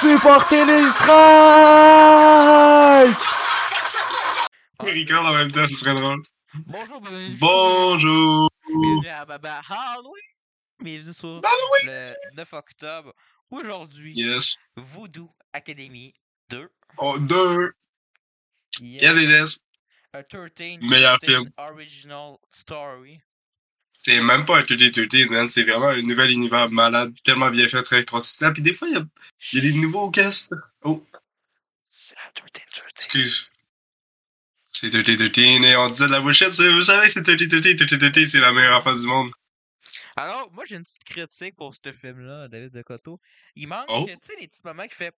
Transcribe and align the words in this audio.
Supportez 0.00 0.64
les 0.64 0.88
strikes! 0.90 1.08
Record 4.78 5.26
en 5.26 5.32
même 5.34 5.52
temps, 5.52 5.66
ce 5.68 5.74
serait 5.74 5.94
drôle. 5.94 6.22
Bonjour, 6.66 7.00
bienvenue. 7.00 7.36
Bonjour! 7.38 8.50
Bienvenue 8.66 9.08
à 9.08 9.24
Baba 9.26 9.60
Halloween. 9.68 10.12
Bienvenue 10.82 11.12
sur 11.12 11.42
le 11.86 12.12
9 12.36 12.52
octobre. 12.54 13.12
Aujourd'hui, 13.50 14.14
Yes. 14.16 14.56
Voodoo 14.76 15.30
Academy 15.52 16.14
2. 16.48 16.68
Oh, 16.98 17.18
deux! 17.18 17.72
Yes. 18.80 19.02
Yes, 19.02 19.16
yes, 19.16 19.28
yes. 19.28 19.58
A 20.14 20.22
13, 20.22 20.78
Meilleur 20.80 21.18
13 21.20 21.30
film. 21.36 21.50
Original 21.58 22.36
Story. 22.50 23.20
C'est 24.02 24.18
même 24.22 24.46
pas 24.46 24.58
un 24.58 24.62
30-13, 24.62 25.28
man. 25.28 25.46
C'est 25.46 25.62
vraiment 25.64 25.88
un 25.88 26.00
nouvel 26.00 26.30
univers 26.30 26.70
malade, 26.70 27.12
tellement 27.22 27.50
bien 27.50 27.68
fait, 27.68 27.82
très 27.82 28.02
consistant. 28.06 28.50
Puis 28.50 28.62
des 28.62 28.72
fois, 28.72 28.88
il 28.88 28.94
y 28.94 28.96
a, 28.96 29.04
il 29.52 29.56
y 29.62 29.68
a 29.68 29.72
des 29.72 29.78
nouveaux 29.78 30.10
guests. 30.10 30.54
Oh, 30.82 31.04
C'est 31.86 32.16
la 32.16 32.30
13, 32.32 32.50
13. 32.72 32.84
excuse. 32.96 33.50
C'est 34.68 34.88
30-13 34.88 35.64
et 35.66 35.76
on 35.76 35.90
disait 35.90 36.06
de 36.06 36.12
la 36.12 36.20
bullshit. 36.22 36.50
c'est- 36.52 36.72
Vous 36.72 36.80
savez 36.80 37.06
que 37.08 37.12
c'est 37.12 37.22
30-13, 37.22 37.76
30-13, 37.76 38.26
c'est 38.28 38.40
la 38.40 38.52
meilleure 38.52 38.76
affaire 38.76 38.94
du 38.96 39.06
monde. 39.06 39.30
Alors, 40.16 40.50
moi, 40.52 40.64
j'ai 40.66 40.76
une 40.76 40.82
petite 40.82 41.04
critique 41.04 41.56
pour 41.56 41.74
ce 41.74 41.92
film-là, 41.92 42.48
David 42.48 42.72
Decoteau. 42.72 43.20
Il 43.54 43.68
manque, 43.68 43.84
Oh. 43.88 44.06
tu 44.08 44.16
sais, 44.22 44.34
les 44.40 44.48
petits 44.48 44.62
moments 44.64 44.86
qui 44.88 44.94
fait. 44.94 45.14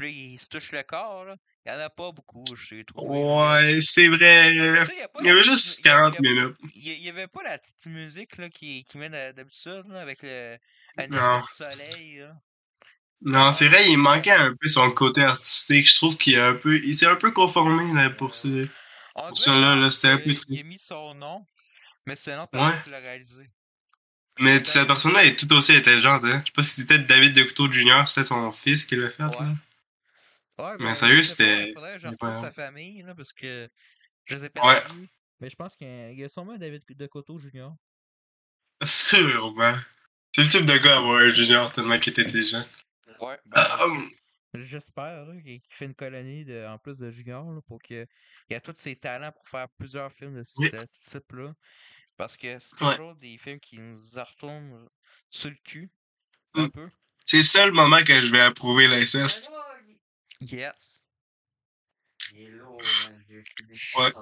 Puis 0.00 0.32
il 0.34 0.38
se 0.40 0.48
touche 0.48 0.72
le 0.72 0.82
corps, 0.82 1.24
là. 1.26 1.36
Il 1.66 1.70
y 1.70 1.74
en 1.74 1.78
a 1.78 1.90
pas 1.90 2.10
beaucoup, 2.10 2.42
je 2.56 2.66
sais 2.76 2.84
trop. 2.84 3.06
Ouais, 3.52 3.78
c'est 3.82 4.08
vrai. 4.08 4.50
Il 4.50 4.56
y 4.56 4.58
Il 4.58 5.28
avait 5.30 5.44
juste 5.44 5.66
petite- 5.66 5.84
il 5.84 5.88
y 5.88 5.90
a- 5.90 5.92
40 5.92 6.16
il 6.18 6.24
y 6.24 6.28
a- 6.28 6.32
minutes. 6.32 6.56
Il 6.74 6.86
y, 6.88 6.90
il 6.94 7.02
y 7.04 7.08
avait 7.10 7.26
pas 7.28 7.42
la 7.42 7.58
petite 7.58 7.84
musique 7.86 8.38
là, 8.38 8.48
qui, 8.48 8.82
qui 8.84 8.96
met 8.96 9.10
d'ha- 9.10 9.34
d'habitude 9.34 9.84
avec 9.94 10.22
le 10.22 10.56
soleil. 11.50 12.18
Là. 12.20 12.32
Non, 13.20 13.52
c'est 13.52 13.68
vrai, 13.68 13.90
il 13.90 13.98
manquait 13.98 14.30
un 14.30 14.54
peu 14.58 14.68
son 14.68 14.90
côté 14.90 15.22
artistique. 15.22 15.86
Je 15.86 15.96
trouve 15.96 16.16
qu'il 16.16 16.38
un 16.38 16.54
peu, 16.54 16.78
il 16.82 16.94
s'est 16.94 17.06
un 17.06 17.16
peu 17.16 17.30
conformé 17.30 17.92
là, 17.92 18.08
pour 18.08 18.34
ce. 18.34 18.66
Pour 19.14 19.26
là, 19.54 19.90
c'était 19.90 20.08
un 20.08 20.16
peu 20.16 20.30
Il 20.30 20.40
triste. 20.40 20.64
a 20.64 20.66
mis 20.66 20.78
son 20.78 21.14
nom, 21.14 21.44
mais 22.06 22.16
c'est 22.16 22.32
un 22.32 22.40
autre 22.40 22.52
personne 22.52 22.70
Ouais. 22.72 22.80
qui 22.84 22.88
l'a 22.90 22.98
réalisé. 23.00 23.50
Mais 24.38 24.64
cette 24.64 24.86
personne-là 24.86 25.24
est 25.26 25.36
tout 25.38 25.52
aussi 25.52 25.76
intelligente, 25.76 26.22
hein. 26.24 26.40
Je 26.40 26.46
sais 26.46 26.52
pas 26.54 26.62
si 26.62 26.80
c'était 26.80 26.98
David 27.00 27.34
de 27.34 27.42
Couteau 27.42 27.70
Jr., 27.70 28.04
c'était 28.06 28.24
son 28.24 28.50
fils 28.52 28.86
qui 28.86 28.96
l'a 28.96 29.10
fait, 29.10 29.22
Ouais. 29.24 29.30
là. 29.40 29.54
Ouais, 30.60 30.76
Mais 30.78 30.84
ben, 30.86 30.94
sérieux, 30.94 31.22
c'était- 31.22 31.72
Faudrait 31.74 31.94
que 31.94 32.00
je 32.00 32.08
pas- 32.16 32.36
sa 32.36 32.52
famille 32.52 33.02
là, 33.02 33.14
parce 33.14 33.32
que 33.32 33.68
je 34.26 34.34
les 34.36 34.40
ai 34.44 34.44
Ouais. 34.44 34.50
perdus. 34.80 35.08
Mais 35.40 35.48
je 35.50 35.56
pense 35.56 35.74
qu'il 35.76 35.86
y 35.86 35.90
a- 35.90 36.10
y 36.26 36.30
sûrement 36.30 36.52
un 36.52 36.58
David 36.58 36.82
de 36.88 37.06
Coteau 37.06 37.38
Jr. 37.54 37.70
Sûrement. 38.84 39.74
C'est 40.34 40.42
le 40.42 40.48
type 40.48 40.66
de 40.66 40.76
gars 40.78 40.94
à 40.94 40.98
avoir 40.98 41.18
un 41.20 41.30
junior 41.30 41.72
tellement 41.72 41.98
qu'il 41.98 42.12
est 42.18 42.22
intelligent. 42.22 42.64
Ouais. 43.20 43.38
Ah, 44.52 44.58
J'espère 44.58 45.26
qu'il 45.44 45.60
fait 45.70 45.84
une 45.84 45.94
colonie 45.94 46.44
de, 46.44 46.66
en 46.66 46.76
plus 46.76 46.98
de 46.98 47.08
Junior 47.08 47.48
là, 47.52 47.60
pour 47.68 47.80
qu'il 47.80 48.04
il 48.48 48.56
a 48.56 48.60
tous 48.60 48.74
ses 48.74 48.96
talents 48.96 49.30
pour 49.30 49.48
faire 49.48 49.68
plusieurs 49.78 50.12
films 50.12 50.34
de 50.38 50.42
ce 50.44 50.86
type-là. 51.12 51.54
Parce 52.16 52.36
que 52.36 52.58
c'est 52.58 52.82
Ouais. 52.82 52.96
toujours 52.96 53.14
des 53.14 53.38
films 53.38 53.60
qui 53.60 53.78
nous 53.78 53.96
retournent 53.96 54.88
sur 55.30 55.50
le 55.50 55.56
cul. 55.62 55.88
Un 56.54 56.64
Mm. 56.64 56.70
peu. 56.72 56.90
c'est 57.24 57.36
le 57.36 57.42
seul 57.44 57.70
moment 57.70 58.02
que 58.02 58.20
je 58.20 58.32
vais 58.32 58.40
approuver 58.40 58.88
l'inceste. 58.88 59.52
Yes. 60.40 61.00
Ouais. 63.96 64.12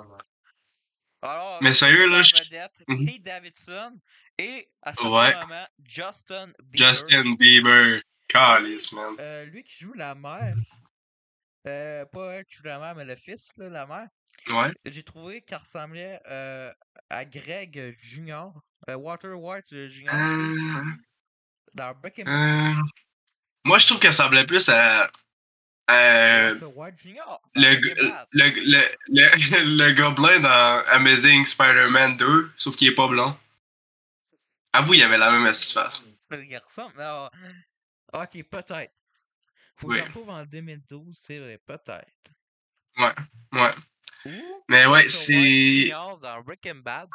Alors, 1.22 1.62
Mais 1.62 1.75
sérieux, 1.75 2.08
là, 2.08 2.22
je- 2.22 2.36
vedette, 2.44 2.83
Mhm. 2.86 3.06
Pete 3.06 3.22
Davidson 3.22 4.00
et 4.38 4.69
à 4.83 4.94
ce 4.94 5.02
Ouais. 5.02 5.34
moment, 5.41 5.66
Justin 5.84 6.52
Bieber. 6.62 6.88
Justin 6.88 7.34
Bieber. 7.38 7.97
Calice, 8.28 8.92
man. 8.92 9.14
Euh, 9.19 9.44
lui 9.47 9.64
qui 9.64 9.75
joue 9.84 9.94
la 9.94 10.14
mère. 10.14 10.55
Euh, 11.66 12.05
pas 12.06 12.34
elle 12.34 12.44
qui 12.44 12.56
joue 12.56 12.64
la 12.64 12.78
mère, 12.78 12.94
mais 12.94 13.05
le 13.06 13.16
fils, 13.16 13.53
là, 13.56 13.69
la 13.70 13.86
mère. 13.86 14.08
Ouais. 14.48 14.70
J'ai 14.84 15.03
trouvé 15.03 15.41
qu'elle 15.43 15.59
ressemblait 15.59 16.20
euh, 16.26 16.72
à 17.10 17.25
Greg 17.25 17.97
Junior. 17.98 18.53
euh, 18.88 18.94
Walter 18.97 19.28
White 19.32 19.75
Junior. 19.88 20.14
Euh, 20.14 20.82
Dans 21.75 21.94
Breaking 21.94 22.25
Bad. 22.25 22.34
euh, 22.34 22.82
Moi, 23.64 23.78
je 23.78 23.87
trouve 23.87 23.98
qu'elle 23.98 24.14
semblait 24.14 24.47
plus 24.47 24.69
à. 24.69 25.10
À 25.88 26.54
dans 26.54 26.72
le, 27.54 27.75
le, 28.32 28.50
le, 29.09 29.76
le, 29.78 29.93
gobelin 29.94 30.38
dans 30.41 30.84
Amazing 30.88 31.44
Spider-Man 31.47 32.16
2, 32.16 32.53
sauf 32.56 32.76
qu'il 32.76 32.88
est 32.88 32.94
pas 32.94 33.09
blond. 33.09 33.37
Avoue, 34.72 34.94
il 34.94 35.03
avait 35.03 35.19
la 35.19 35.31
même 35.31 35.50
petite 35.50 35.72
face. 35.72 36.04
Il 36.31 36.59
ressemble. 36.59 36.94
non. 36.99 37.28
Ok, 38.12 38.43
peut-être. 38.50 38.93
Faut 39.76 39.88
Oui. 39.88 40.00
que 40.03 40.19
en 40.31 40.44
2012, 40.44 41.19
c'est 41.19 41.38
vrai, 41.38 41.59
peut-être. 41.66 42.06
Ouais, 42.99 43.15
ouais. 43.53 43.70
Ou 44.26 44.65
Mais 44.69 44.87
ouais, 44.87 45.09
c'est. 45.09 45.88
Dans 45.91 46.43
Breaking 46.43 46.76
Bad. 46.76 47.09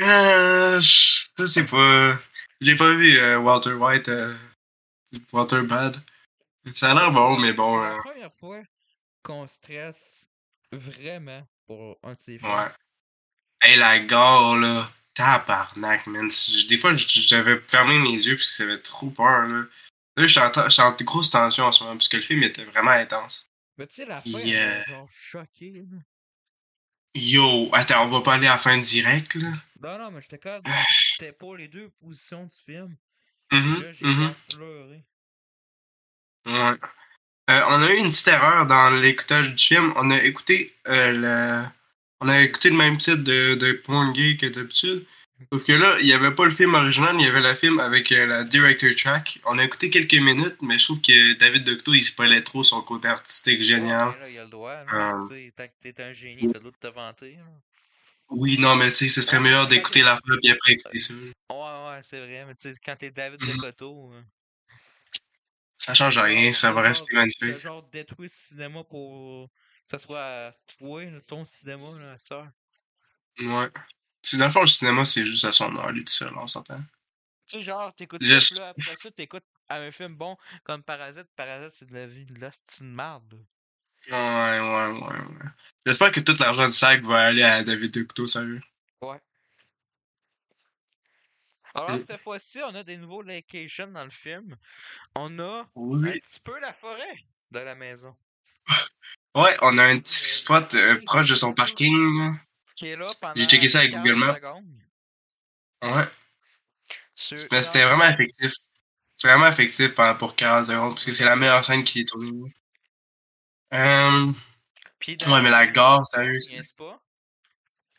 Euh, 0.00 0.78
je 0.80 1.26
je 1.38 1.44
sais 1.44 1.66
pas. 1.66 2.18
J'ai 2.60 2.76
pas 2.76 2.94
vu 2.94 3.18
euh, 3.18 3.38
Walter 3.38 3.72
White. 3.72 4.08
euh, 4.08 4.34
Walter 5.32 5.62
Bad. 5.62 5.96
Ça 6.72 6.92
a 6.92 6.94
l'air 6.94 7.10
bon, 7.10 7.38
mais 7.38 7.52
bon. 7.52 7.80
C'est 7.82 7.88
euh, 7.90 7.96
la 7.96 8.02
première 8.02 8.32
fois 8.34 8.62
qu'on 9.22 9.46
stresse 9.48 10.26
vraiment 10.70 11.46
pour 11.66 11.98
un 12.02 12.14
de 12.14 12.18
ces 12.18 12.38
films. 12.38 12.50
ouais. 12.52 12.70
Hey, 13.62 13.76
la 13.76 13.98
gare, 14.00 14.56
là. 14.56 14.90
Tabarnak, 15.14 16.06
man. 16.06 16.30
Des 16.68 16.78
fois, 16.78 16.94
j'avais 16.94 17.60
fermé 17.68 17.98
mes 17.98 18.12
yeux 18.12 18.34
parce 18.36 18.46
que 18.46 18.52
ça 18.52 18.62
avait 18.64 18.78
trop 18.78 19.10
peur, 19.10 19.46
là. 19.46 19.64
Là, 20.16 20.26
j'étais 20.26 20.40
en, 20.80 20.86
en 20.88 20.96
grosse 21.02 21.30
tension 21.30 21.64
en 21.64 21.72
ce 21.72 21.82
moment 21.84 21.96
parce 21.96 22.08
que 22.08 22.16
le 22.16 22.22
film 22.22 22.42
était 22.42 22.64
vraiment 22.64 22.90
intense. 22.90 23.50
Mais 23.78 23.86
tu 23.86 23.96
sais, 23.96 24.04
la 24.06 24.20
fin, 24.20 24.38
Yeah. 24.40 24.78
m'a 24.78 24.84
genre 24.84 25.08
choqué. 25.12 25.72
Là. 25.90 25.98
Yo, 27.14 27.68
attends, 27.74 28.04
on 28.04 28.08
va 28.08 28.20
pas 28.22 28.34
aller 28.34 28.46
à 28.46 28.52
la 28.52 28.58
fin 28.58 28.78
directe, 28.78 29.34
là? 29.34 29.48
Non, 29.82 29.98
non, 29.98 30.10
mais 30.10 30.22
j'étais 30.22 30.38
comme. 30.38 30.62
J'étais 31.18 31.32
pour 31.32 31.56
les 31.56 31.68
deux 31.68 31.90
positions 32.00 32.44
du 32.44 32.56
film. 32.56 32.96
Mhm, 33.50 33.82
Là, 33.82 33.92
j'ai 33.92 34.06
mhm. 34.06 34.20
genre 34.22 34.34
pleuré. 34.54 35.04
Ouais. 36.46 36.74
Euh, 37.50 37.60
on 37.68 37.82
a 37.82 37.92
eu 37.92 37.96
une 37.98 38.10
petite 38.10 38.28
erreur 38.28 38.66
dans 38.66 38.90
l'écoutage 38.90 39.54
du 39.54 39.62
film. 39.62 39.92
On 39.96 40.10
a 40.10 40.22
écouté 40.22 40.74
euh, 40.88 41.10
le... 41.62 41.68
On 42.20 42.28
a 42.28 42.40
écouté 42.40 42.70
le 42.70 42.76
même 42.76 42.98
titre 42.98 43.22
de, 43.24 43.56
de 43.56 43.72
Porn 43.72 44.12
Gay 44.12 44.36
que 44.36 44.46
d'habitude. 44.46 45.04
Sauf 45.52 45.64
que 45.64 45.72
là, 45.72 45.96
il 45.98 46.06
n'y 46.06 46.12
avait 46.12 46.30
pas 46.30 46.44
le 46.44 46.52
film 46.52 46.74
original, 46.74 47.16
il 47.18 47.24
y 47.24 47.28
avait 47.28 47.40
le 47.40 47.52
film 47.56 47.80
avec 47.80 48.12
euh, 48.12 48.26
la 48.26 48.44
director 48.44 48.90
track. 48.94 49.40
On 49.44 49.58
a 49.58 49.64
écouté 49.64 49.90
quelques 49.90 50.14
minutes, 50.14 50.54
mais 50.62 50.78
je 50.78 50.84
trouve 50.84 51.00
que 51.00 51.32
David 51.36 51.64
Docto, 51.64 51.92
il 51.94 52.04
spoilait 52.04 52.44
trop 52.44 52.62
son 52.62 52.80
côté 52.82 53.08
artistique 53.08 53.60
génial. 53.60 54.10
Ouais, 54.10 54.20
là, 54.20 54.28
il 54.28 54.38
a 54.38 54.44
le 54.44 54.50
droit. 54.50 54.84
Là. 54.92 55.16
Euh. 55.18 55.50
Tant 55.56 55.66
que 55.66 55.72
t'es 55.90 56.00
un 56.00 56.12
génie, 56.12 56.48
t'as 56.52 56.60
droit 56.60 56.70
de 56.70 56.88
te 56.88 56.94
vanter. 56.94 57.32
Là. 57.32 57.42
Oui, 58.30 58.56
non, 58.60 58.76
mais 58.76 58.90
tu 58.90 58.98
sais, 58.98 59.08
ce 59.08 59.20
serait 59.20 59.40
meilleur 59.40 59.66
d'écouter 59.66 60.02
la 60.02 60.14
fin 60.16 60.36
puis 60.40 60.52
après 60.52 60.74
écouter 60.74 60.98
ça. 60.98 61.14
Ouais, 61.14 61.56
ouais, 61.56 62.00
c'est 62.04 62.20
vrai. 62.20 62.44
Mais 62.46 62.54
tu 62.54 62.68
sais, 62.68 62.74
quand 62.86 62.94
t'es 62.96 63.10
David 63.10 63.42
Mhm. 63.42 63.56
Decoteau. 63.56 64.12
euh, 64.14 64.20
Ça 65.84 65.94
change 65.94 66.16
rien, 66.16 66.52
ça 66.52 66.70
va 66.70 66.80
rester 66.82 67.12
magnifique. 67.12 67.58
Genre 67.58 67.82
détruit 67.90 68.26
le 68.26 68.32
cinéma 68.32 68.84
pour 68.84 69.48
que 69.48 69.52
ça 69.82 69.98
soit 69.98 70.22
à 70.22 70.52
toi, 70.78 71.02
ton 71.26 71.44
cinéma, 71.44 71.98
là, 71.98 72.16
ça. 72.18 72.52
Ouais. 73.40 73.68
C'est 74.22 74.36
dans 74.36 74.44
le 74.44 74.52
fond, 74.52 74.60
le 74.60 74.66
cinéma, 74.66 75.04
c'est 75.04 75.24
juste 75.24 75.44
à 75.44 75.50
son 75.50 75.74
heure, 75.76 75.90
lui, 75.90 76.04
tout 76.04 76.12
seul, 76.12 76.32
on 76.38 76.46
s'entend. 76.46 76.78
Tu 77.48 77.56
sais, 77.56 77.62
genre, 77.62 77.92
t'écoutes 77.96 78.22
Juste- 78.22 78.60
là, 78.60 78.68
après 78.68 78.94
ça, 78.96 79.10
t'écoutes 79.10 79.42
un 79.68 79.90
film 79.90 80.14
bon 80.14 80.36
comme 80.62 80.84
Parasite. 80.84 81.26
Parasite, 81.34 81.72
c'est 81.72 81.86
de 81.86 81.94
la 81.94 82.06
vie 82.06 82.26
de 82.26 82.40
la 82.40 82.52
c'est 82.52 82.84
une 82.84 82.94
merde. 82.94 83.44
Ouais, 84.08 84.12
ouais, 84.60 84.86
ouais, 84.86 85.18
ouais. 85.18 85.50
J'espère 85.84 86.12
que 86.12 86.20
tout 86.20 86.36
l'argent 86.38 86.66
du 86.66 86.72
sac 86.72 87.02
va 87.02 87.22
aller 87.26 87.42
à 87.42 87.64
David 87.64 87.92
Docto, 87.92 88.28
sérieux. 88.28 88.62
Ouais. 89.00 89.20
Alors, 91.74 91.98
cette 92.00 92.20
fois-ci, 92.20 92.60
on 92.62 92.74
a 92.74 92.82
des 92.82 92.96
nouveaux 92.96 93.22
locations 93.22 93.86
dans 93.88 94.04
le 94.04 94.10
film. 94.10 94.56
On 95.14 95.38
a 95.38 95.68
un 95.76 96.02
petit 96.02 96.40
peu 96.40 96.58
la 96.60 96.72
forêt 96.72 97.24
de 97.50 97.58
la 97.58 97.74
maison. 97.74 98.14
Ouais, 99.34 99.56
on 99.62 99.78
a 99.78 99.84
un 99.84 99.98
petit 99.98 100.28
spot 100.28 100.74
euh, 100.74 101.00
proche 101.06 101.28
de 101.28 101.34
son 101.34 101.54
parking. 101.54 101.96
là. 102.18 102.34
Qui 102.74 102.88
est 102.88 102.96
là 102.96 103.06
pendant. 103.20 103.34
J'ai 103.34 103.46
checké 103.46 103.68
ça 103.68 103.78
avec 103.78 103.92
40 103.92 104.06
Google 104.06 104.18
Maps. 104.18 104.36
Ouais. 105.82 106.04
Sur 107.14 107.48
Mais 107.50 107.62
c'était 107.62 107.84
vraiment 107.84 108.08
effectif. 108.08 108.52
C'est 109.14 109.28
vraiment 109.28 109.46
effectif 109.46 109.94
pour 110.18 110.34
40 110.34 110.66
secondes, 110.66 110.94
parce 110.94 111.04
que 111.04 111.12
c'est 111.12 111.24
la 111.24 111.36
meilleure 111.36 111.64
scène 111.64 111.84
qui 111.84 112.00
est 112.00 112.08
tournée. 112.08 112.52
Euh... 113.72 114.32
Puis 114.98 115.16
Ouais, 115.26 115.40
mais 115.40 115.50
la 115.50 115.66
gare, 115.66 116.04
sérieux? 116.12 116.36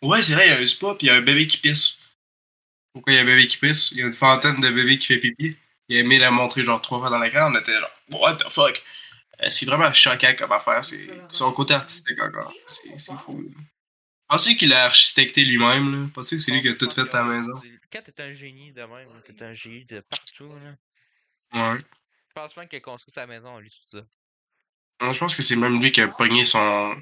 Ouais, 0.02 0.22
c'est 0.22 0.34
vrai, 0.34 0.48
il 0.48 0.52
y 0.52 0.56
a 0.56 0.60
un 0.60 0.66
spa, 0.66 0.96
puis 0.96 1.08
il 1.08 1.10
y 1.10 1.10
a 1.12 1.16
un 1.16 1.22
bébé 1.22 1.48
qui 1.48 1.58
pisse. 1.58 1.98
Pourquoi 2.94 3.14
il 3.14 3.16
y 3.16 3.20
a 3.20 3.24
un 3.24 3.26
bébé 3.26 3.48
qui 3.48 3.58
pisse? 3.58 3.92
Il 3.92 4.00
y 4.00 4.04
a 4.04 4.06
une 4.06 4.14
fontaine 4.14 4.60
de 4.60 4.70
bébés 4.70 4.98
qui 4.98 5.08
fait 5.08 5.20
pipi. 5.20 5.58
Il 5.90 5.98
a 5.98 6.00
aimé 6.00 6.20
la 6.20 6.32
montrer 6.32 6.64
genre 6.64 6.82
trois 6.82 7.00
fois 7.00 7.10
dans 7.10 7.20
l'écran, 7.20 7.52
on 7.52 7.60
était 7.60 7.78
genre, 7.78 7.92
what 8.12 8.36
the 8.36 8.50
fuck? 8.50 8.82
Euh, 9.42 9.50
c'est 9.50 9.66
vraiment 9.66 9.92
choquant 9.92 10.34
comme 10.38 10.52
affaire, 10.52 10.84
c'est 10.84 11.10
son 11.30 11.52
côté 11.52 11.74
artistique 11.74 12.22
encore. 12.22 12.54
C'est 12.68 13.14
fou. 13.18 13.44
Pensez 14.28 14.56
qu'il 14.56 14.74
a 14.74 14.86
architecté 14.86 15.44
lui-même, 15.44 16.04
là? 16.04 16.10
Pensez 16.14 16.38
que 16.38 16.42
c'est 16.42 16.52
lui 16.52 16.62
qui 16.62 16.70
a 16.70 16.74
tout 16.74 16.90
fait 16.90 17.14
à 17.14 17.22
la 17.22 17.24
maison? 17.24 17.52
Quand 17.92 18.02
t'es 18.02 18.24
un 18.24 18.32
génie 18.32 18.72
de 18.72 18.82
même, 18.82 19.08
t'es 19.26 19.44
un 19.44 19.54
génie 19.54 19.86
de 19.86 20.00
partout. 20.00 20.50
Là. 21.54 21.74
Ouais. 21.74 21.80
pense 22.34 22.54
pas 22.54 22.66
qu'il 22.66 22.78
a 22.78 22.82
construit 22.82 23.14
sa 23.14 23.28
maison, 23.28 23.60
lui, 23.60 23.70
tout 23.70 23.98
ça. 23.98 24.04
Moi, 25.02 25.14
je 25.14 25.20
pense 25.20 25.36
que 25.36 25.42
c'est 25.42 25.56
même 25.56 25.80
lui 25.80 25.92
qui 25.92 26.02
a 26.02 26.08
pogné 26.08 26.46
son. 26.46 26.96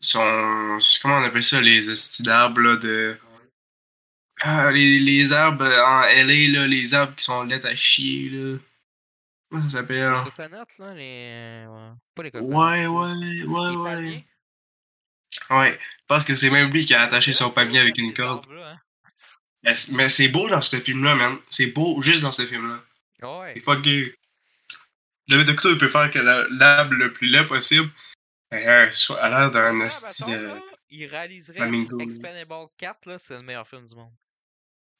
son. 0.00 0.78
Comment 1.00 1.18
on 1.18 1.24
appelle 1.24 1.44
ça, 1.44 1.60
les 1.60 1.88
esti 1.90 2.22
d'arbres, 2.22 2.60
là, 2.60 2.76
de. 2.76 3.16
Ah, 4.46 4.70
les, 4.70 4.98
les 4.98 5.32
arbres 5.32 5.64
en 5.64 6.02
LA, 6.02 6.48
là, 6.60 6.66
les 6.66 6.92
arbres 6.92 7.14
qui 7.14 7.24
sont 7.24 7.44
laids 7.44 7.64
à 7.64 7.74
chier, 7.74 8.28
là. 8.30 8.58
Comment 9.50 9.62
ça 9.62 9.68
s'appelle? 9.70 10.10
Les 10.12 10.30
coconuts, 10.30 10.78
là, 10.78 10.94
les. 10.94 11.64
ouais. 11.66 11.90
Pas 12.14 12.22
les 12.24 12.30
coconuts. 12.30 12.54
Ouais, 12.54 12.86
ouais, 12.86 13.08
ouais, 13.08 13.14
les 13.70 13.76
ouais. 13.76 13.84
palmiers. 13.90 14.24
Ouais. 15.50 15.72
Je 15.72 16.04
pense 16.06 16.24
que 16.24 16.34
c'est 16.34 16.50
même 16.50 16.70
lui 16.70 16.84
qui 16.84 16.94
a 16.94 17.02
attaché 17.02 17.32
son 17.32 17.50
palmier 17.50 17.74
c'est 17.74 17.80
avec 17.80 17.98
une 17.98 18.12
corde. 18.12 18.44
hein. 18.52 19.74
Mais 19.92 20.08
c'est 20.10 20.28
beau 20.28 20.48
dans 20.48 20.60
ce 20.60 20.76
film-là, 20.76 21.14
man. 21.14 21.38
C'est 21.48 21.68
beau 21.68 22.00
juste 22.02 22.20
dans 22.20 22.32
ce 22.32 22.44
film-là. 22.46 22.82
Ouais. 23.40 23.52
C'est 23.54 23.60
fucké. 23.60 24.14
David 25.28 25.48
Octo, 25.50 25.70
il 25.70 25.78
peut 25.78 25.88
faire 25.88 26.10
que 26.10 26.18
la- 26.18 26.46
l'arbre 26.50 26.92
le 26.94 27.12
plus 27.14 27.28
laid 27.28 27.46
possible 27.46 27.90
euh, 28.52 28.90
soit 28.90 29.18
à 29.22 29.30
l'air 29.30 29.50
d'un 29.50 29.72
mettons, 29.72 30.26
de. 30.30 30.50
il 30.90 31.06
réaliserait 31.06 31.56
flamingo. 31.56 31.98
Expendable 31.98 32.54
4, 32.76 33.06
là, 33.06 33.18
c'est 33.18 33.34
le 33.34 33.42
meilleur 33.42 33.66
film 33.66 33.86
du 33.86 33.94
monde. 33.94 34.12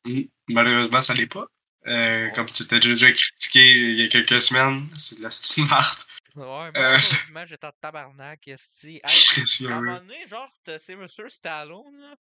Mm. 0.05 0.23
Malheureusement, 0.49 1.03
ça 1.03 1.15
l'est 1.15 1.27
pas. 1.27 1.47
Euh, 1.87 2.27
Ouais. 2.27 2.33
Comme 2.35 2.47
tu 2.51 2.67
t'as 2.67 2.79
déjà 2.79 3.13
critiqué 3.13 3.73
il 3.73 4.01
y 4.01 4.05
a 4.05 4.09
quelques 4.09 4.41
semaines, 4.41 4.89
c'est 4.97 5.19
de 5.19 5.23
la 5.23 5.31
style. 5.31 5.65
Ouais, 6.35 6.71
Euh. 6.77 6.99
moi, 7.31 7.45
j'étais 7.47 7.67
en 7.67 7.73
tabarnak, 7.81 8.49
Hey, 8.49 9.01
à 9.69 9.77
un 9.77 9.81
moment 9.83 9.99
donné, 9.99 10.27
genre, 10.27 10.51
t'as 10.65 10.79
Sylvester 10.79 11.29
Stallone, 11.29 11.97
là. 12.01 12.15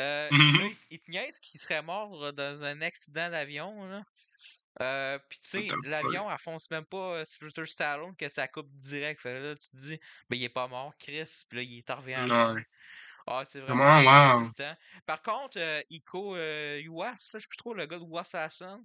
Euh, 0.00 0.28
Mhm. 0.32 0.58
là, 0.60 0.68
il- 0.90 0.98
te 1.00 1.10
niaise 1.10 1.40
qu'il 1.40 1.60
serait 1.60 1.82
mort 1.82 2.32
dans 2.32 2.62
un 2.64 2.80
accident 2.82 3.30
d'avion, 3.30 3.86
là. 3.88 4.02
Euh, 4.82 5.18
pis 5.30 5.38
tu 5.40 5.48
sais, 5.48 5.66
l'avion, 5.84 6.28
elle 6.30 6.38
fonce 6.38 6.68
même 6.70 6.84
pas 6.84 7.18
euh, 7.20 7.24
Sylvester 7.24 7.64
Stallone 7.64 8.14
que 8.16 8.28
ça 8.28 8.48
coupe 8.48 8.68
direct. 8.80 9.20
Fait 9.20 9.30
que 9.30 9.46
là, 9.50 9.54
tu 9.54 9.68
te 9.70 9.76
dis, 9.76 10.00
ben, 10.28 10.36
il 10.36 10.42
est 10.42 10.48
pas 10.48 10.66
mort, 10.66 10.92
Chris. 10.98 11.44
Pis 11.48 11.56
là, 11.56 11.62
il 11.62 11.78
est 11.78 11.90
revenu. 11.92 12.66
Ah, 13.26 13.42
c'est 13.44 13.60
vraiment 13.60 14.00
wow. 14.00 14.40
insultant. 14.40 14.76
Par 15.06 15.22
contre, 15.22 15.58
euh, 15.58 15.82
Iko 15.90 16.36
euh, 16.36 16.80
Uwas, 16.82 17.10
là, 17.10 17.16
je 17.34 17.38
sais 17.40 17.48
plus 17.48 17.56
trop, 17.56 17.72
le 17.72 17.86
gars 17.86 17.98
de 17.98 18.04
Wassassin, 18.04 18.80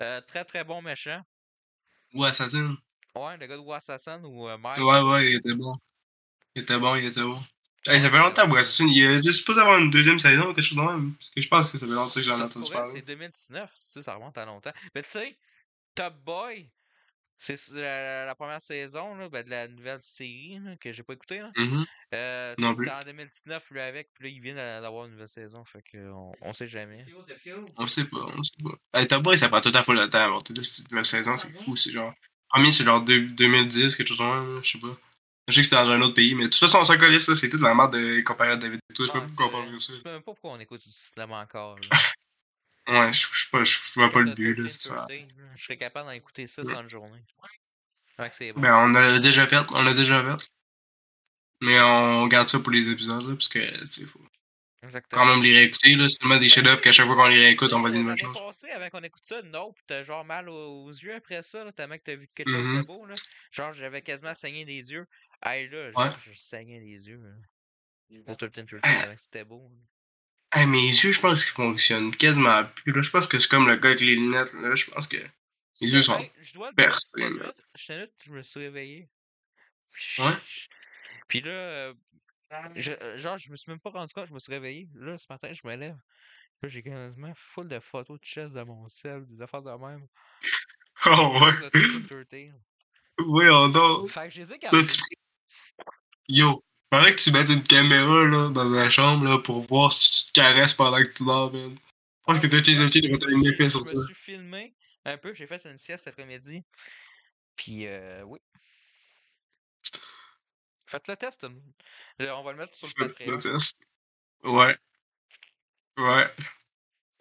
euh, 0.00 0.20
très 0.20 0.44
très 0.44 0.64
bon 0.64 0.80
méchant. 0.80 1.20
Ou 2.14 2.24
Assassin. 2.24 2.76
Ouais, 3.16 3.36
le 3.36 3.46
gars 3.46 3.56
de 3.56 3.62
Wassassin 3.62 4.22
ou 4.22 4.48
euh, 4.48 4.56
Mike. 4.58 4.78
Ouais, 4.78 5.00
ouais, 5.00 5.30
il 5.30 5.36
était 5.36 5.54
bon. 5.54 5.72
Il 6.54 6.62
était 6.62 6.78
bon, 6.78 6.94
il 6.94 7.06
était 7.06 7.22
bon. 7.22 7.40
Hey, 7.86 8.00
ça 8.00 8.10
fait 8.10 8.18
longtemps, 8.18 8.50
Assassin. 8.54 8.86
Il 8.88 9.02
est 9.02 9.32
supposé 9.32 9.60
avoir 9.60 9.78
une 9.78 9.90
deuxième 9.90 10.20
saison 10.20 10.50
ou 10.50 10.54
quelque 10.54 10.62
chose 10.62 10.78
de 10.78 10.82
même. 10.82 11.14
Parce 11.14 11.30
que 11.30 11.40
je 11.40 11.48
pense 11.48 11.72
que 11.72 11.78
ça 11.78 11.86
fait 11.86 11.92
longtemps 11.92 12.14
que 12.14 12.22
j'en 12.22 12.38
ai 12.38 12.42
entendu 12.42 12.70
parler. 12.70 12.92
c'est 12.92 13.02
2019, 13.02 13.70
tu 13.70 13.76
sais, 13.80 14.02
ça 14.02 14.14
remonte 14.14 14.38
à 14.38 14.44
longtemps. 14.44 14.72
Mais 14.94 15.02
tu 15.02 15.10
sais, 15.10 15.36
Top 15.94 16.14
Boy, 16.24 16.70
c'est 17.38 17.58
la, 17.72 18.24
la 18.26 18.34
première 18.34 18.60
saison 18.62 19.14
là, 19.16 19.28
ben, 19.28 19.44
de 19.44 19.50
la 19.50 19.68
nouvelle 19.68 20.00
série 20.00 20.58
là, 20.62 20.76
que 20.76 20.92
j'ai 20.92 21.02
pas 21.02 21.14
écoutée. 21.14 21.40
Là. 21.40 21.50
Mhm. 21.56 21.84
Euh, 22.14 22.54
c'était 22.76 22.90
en 22.90 23.04
2019 23.04 23.70
lui 23.70 23.80
avec, 23.80 24.10
puis 24.14 24.24
là 24.24 24.30
il 24.36 24.40
vient 24.40 24.54
d'a- 24.54 24.80
d'avoir 24.80 25.06
une 25.06 25.12
nouvelle 25.12 25.28
saison, 25.28 25.64
fait 25.64 25.82
que 25.82 26.10
on, 26.40 26.52
sait 26.52 26.66
jamais. 26.66 27.04
On 27.76 27.86
sait 27.86 28.04
pas, 28.04 28.26
on 28.36 28.42
sait 28.42 28.52
pas. 28.62 28.98
Hey, 29.00 29.06
Top 29.06 29.22
Boy, 29.22 29.36
ça 29.38 29.48
prend 29.48 29.60
tout 29.60 29.72
à 29.74 29.82
fait 29.82 29.92
le 29.92 30.08
temps 30.08 30.18
à 30.18 30.24
avoir 30.24 30.42
toute 30.42 30.62
cette 30.62 30.90
nouvelle 30.90 31.04
saison, 31.04 31.36
c'est 31.36 31.52
fou, 31.54 31.76
c'est 31.76 31.90
genre. 31.90 32.14
Premier, 32.48 32.70
c'est 32.70 32.84
genre 32.84 33.02
deux- 33.02 33.28
2010, 33.30 33.96
quelque 33.96 34.06
chose 34.06 34.18
de 34.18 34.22
même, 34.24 34.62
je 34.62 34.70
sais 34.70 34.78
pas. 34.78 34.96
Je 35.48 35.52
sais 35.54 35.60
que 35.60 35.64
c'était 35.64 35.76
dans 35.76 35.90
un 35.90 36.00
autre 36.00 36.14
pays, 36.14 36.34
mais 36.34 36.44
de 36.44 36.48
toute 36.48 36.58
façon, 36.60 36.78
on 36.78 36.84
s'en 36.84 36.98
ça, 37.18 37.34
c'est 37.34 37.50
toute 37.50 37.60
la 37.60 37.74
merde 37.74 37.92
de 37.92 38.20
comparer 38.22 38.52
à 38.52 38.56
David 38.56 38.80
Tocqueville, 38.94 39.06
Je 39.06 39.12
sais 39.12 39.18
pas 39.18 39.24
Ah, 39.24 39.26
pourquoi 39.26 39.46
on 39.46 39.50
parle 39.50 39.74
de 39.74 39.78
ça. 39.78 39.92
Je 39.92 39.98
sais 39.98 40.08
même 40.08 40.22
pas 40.22 40.32
pourquoi 40.32 40.52
on 40.52 40.60
écoute 40.60 40.82
du 40.82 40.90
cinéma 40.90 41.40
encore. 41.40 41.76
Ouais, 42.86 43.12
je 43.12 43.26
je 43.32 43.94
vois 43.94 44.10
pas 44.10 44.20
le 44.20 44.34
but, 44.34 44.54
là, 44.56 44.64
13, 44.64 44.72
c'est 44.78 44.88
ça. 44.90 44.94
13, 45.08 45.20
là. 45.38 45.44
Je 45.56 45.64
serais 45.64 45.76
capable 45.78 46.06
d'en 46.08 46.12
écouter 46.12 46.46
ça 46.46 46.64
sans 46.64 46.82
une 46.82 46.88
journée. 46.90 47.22
Fait 48.16 48.28
que 48.30 48.36
c'est 48.36 48.52
bon. 48.52 48.60
Ben, 48.60 48.76
on 48.76 48.88
l'a 48.88 49.18
déjà 49.18 49.46
fait, 49.46 49.64
on 49.70 49.82
l'a 49.82 49.94
déjà 49.94 50.22
fait. 50.36 50.50
Mais 51.60 51.80
on 51.80 52.26
garde 52.26 52.48
ça 52.48 52.60
pour 52.60 52.72
les 52.72 52.88
épisodes, 52.90 53.26
là, 53.26 53.34
parce 53.34 53.48
que, 53.48 53.84
sais, 53.86 54.04
faut 54.04 54.20
Exactement. 54.82 55.22
quand 55.22 55.30
même 55.30 55.42
les 55.42 55.54
réécouter, 55.56 55.94
là. 55.94 56.08
C'est 56.08 56.18
tellement 56.18 56.36
des 56.36 56.48
chefs-d'œuvre 56.50 56.82
qu'à 56.82 56.92
chaque 56.92 57.06
fois 57.06 57.16
qu'on 57.16 57.28
les 57.28 57.40
réécoute, 57.40 57.72
on 57.72 57.80
va 57.80 57.88
dire 57.88 58.00
une 58.00 58.06
nouvelle 58.06 58.18
chose. 58.18 58.36
passée, 58.36 58.70
avant 58.70 58.90
qu'on 58.90 59.02
écoute 59.02 59.24
ça, 59.24 59.40
Nope, 59.42 59.78
t'as 59.86 60.02
genre 60.02 60.24
mal 60.26 60.48
aux, 60.50 60.90
yeux 60.90 61.14
après 61.14 61.42
ça, 61.42 61.64
là, 61.64 61.72
tellement 61.72 61.96
que 61.96 62.02
t'as 62.02 62.16
vu 62.16 62.28
quelque 62.34 62.50
chose 62.50 62.62
de 62.62 62.68
Mhm. 62.68 62.82
beau, 62.84 63.06
là. 63.06 63.14
Genre, 63.50 63.72
j'avais 63.72 64.02
quasiment 64.02 64.34
saigné 64.34 64.66
des 64.66 64.92
yeux. 64.92 65.06
Hey, 65.42 65.68
là, 65.68 65.90
genre, 65.90 66.18
je 66.22 66.32
saignais 66.38 66.80
des 66.80 67.08
yeux, 67.08 67.20
là. 67.22 67.30
Pour 68.26 68.36
tout 68.36 68.44
le 68.44 68.50
temps, 68.50 68.62
c'était 69.16 69.44
beau. 69.44 69.70
là. 69.72 69.76
Hey, 70.54 70.66
mes 70.66 70.86
yeux, 70.88 71.10
je 71.12 71.20
pense 71.20 71.44
qu'ils 71.44 71.52
fonctionnent 71.52 72.14
quasiment 72.14 72.64
plus, 72.64 72.92
là. 72.92 73.02
Je 73.02 73.10
pense 73.10 73.26
que 73.26 73.38
c'est 73.38 73.48
comme 73.48 73.66
le 73.66 73.74
gars 73.76 73.88
avec 73.88 74.00
les 74.00 74.14
lunettes, 74.14 74.52
là. 74.54 74.74
Je 74.74 74.88
pense 74.90 75.08
que. 75.08 75.16
Les 75.80 75.92
yeux 75.92 76.02
sont 76.02 76.16
bien- 76.16 76.28
je 76.40 76.54
dois 76.54 76.72
percés, 76.72 77.28
j'étais 77.74 77.98
là, 77.98 78.06
je 78.24 78.32
me 78.32 78.42
suis 78.42 78.60
réveillé. 78.60 79.08
Ouais. 80.18 80.32
Puis 81.26 81.40
là, 81.40 81.50
euh, 81.50 81.94
je, 82.76 82.92
euh, 82.92 83.18
genre, 83.18 83.38
je 83.38 83.50
me 83.50 83.56
suis 83.56 83.70
même 83.70 83.80
pas 83.80 83.90
rendu 83.90 84.14
compte, 84.14 84.28
je 84.28 84.34
me 84.34 84.38
suis 84.38 84.52
réveillé. 84.52 84.88
Là, 84.94 85.18
ce 85.18 85.26
matin, 85.28 85.52
je 85.52 85.66
me 85.66 85.74
lève. 85.74 85.96
Là, 86.62 86.68
j'ai 86.68 86.82
quasiment 86.82 87.32
full 87.34 87.66
de 87.68 87.80
photos 87.80 88.20
de 88.20 88.24
chest 88.24 88.54
de 88.54 88.62
mon 88.62 88.88
sel, 88.88 89.26
des 89.26 89.42
affaires 89.42 89.62
de 89.62 89.70
même. 89.70 90.06
Oh, 91.06 91.38
ouais. 91.42 91.70
De 91.70 92.22
13. 92.22 92.52
Oui, 93.26 93.44
on 93.50 93.68
dort. 93.68 94.08
Fait 94.10 94.30
que 94.30 94.70
Yo, 96.28 96.64
faudrait 96.96 97.14
que 97.14 97.20
tu 97.20 97.30
mettes 97.32 97.48
une 97.48 97.62
caméra 97.62 98.24
là, 98.26 98.50
dans 98.50 98.64
la 98.68 98.90
chambre 98.90 99.24
là, 99.24 99.38
pour 99.38 99.60
voir 99.66 99.92
si 99.92 100.26
tu 100.26 100.32
te 100.32 100.40
caresses 100.40 100.74
pendant 100.74 100.98
que 100.98 101.12
tu 101.12 101.24
dors, 101.24 101.52
man. 101.52 101.70
Je 101.74 102.32
pense 102.32 102.40
que 102.40 102.46
t'as 102.46 102.62
je 102.72 102.78
me 102.80 102.84
un 102.84 102.88
suis- 103.42 103.48
effet 103.52 103.68
sur 103.68 103.86
Je 103.86 103.92
toi. 103.92 104.00
me 104.00 104.06
suis 104.06 104.14
filmé 104.14 104.74
un 105.04 105.18
peu, 105.18 105.34
j'ai 105.34 105.46
fait 105.46 105.62
une 105.66 105.78
sieste 105.78 106.06
après-midi. 106.08 106.62
Puis, 107.56 107.86
euh, 107.86 108.22
oui. 108.24 108.38
Faites 110.86 111.08
le 111.08 111.16
test. 111.16 111.42
monde. 111.44 111.62
Là, 112.18 112.38
on 112.38 112.42
va 112.42 112.52
le 112.52 112.58
mettre 112.58 112.74
sur 112.74 112.88
le 112.98 113.08
Patreon. 113.08 113.30
le 113.32 113.38
test. 113.38 113.76
Ouais. 114.44 114.76
Ouais. 115.98 116.34